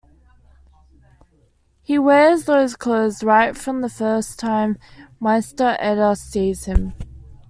[1.83, 4.79] He wears those clothes right from the first time
[5.19, 6.93] Meister Eder sees him.